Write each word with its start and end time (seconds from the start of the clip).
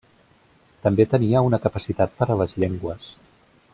També 0.87 1.05
tenia 1.11 1.43
una 1.49 1.59
capacitat 1.67 2.17
per 2.23 2.29
a 2.29 2.39
les 2.41 2.57
llengües. 2.65 3.07